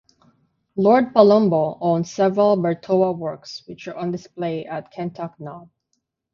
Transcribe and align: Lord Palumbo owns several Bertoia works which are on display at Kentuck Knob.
Lord 0.75 1.13
Palumbo 1.13 1.77
owns 1.79 2.11
several 2.11 2.57
Bertoia 2.57 3.11
works 3.11 3.61
which 3.67 3.87
are 3.87 3.95
on 3.95 4.09
display 4.11 4.65
at 4.65 4.89
Kentuck 4.91 5.39
Knob. 5.39 5.69